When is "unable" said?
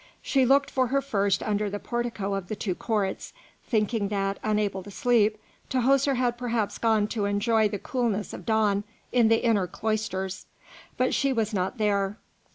4.43-4.81